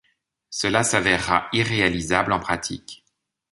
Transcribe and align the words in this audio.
Cela 0.49 0.81
s'avéra 0.83 1.47
irréalisable 1.53 2.33
en 2.33 2.39
pratique. 2.39 3.05